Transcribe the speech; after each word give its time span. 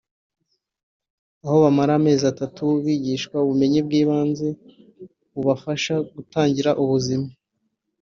aho 1.45 1.55
bamara 1.63 1.91
amezi 1.99 2.23
atatu 2.33 2.63
bigishwa 2.83 3.35
ubumenyi 3.43 3.79
bw’ibanze 3.87 4.47
bubafasha 5.33 5.93
gutangira 6.15 6.71
ubuzima 6.83 7.27